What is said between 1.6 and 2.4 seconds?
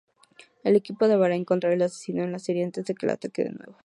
al asesino en